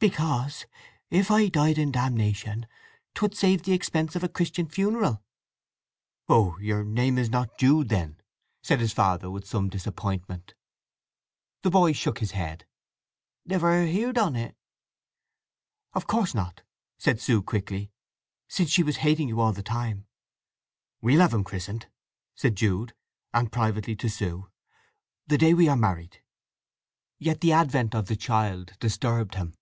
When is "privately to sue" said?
23.50-24.48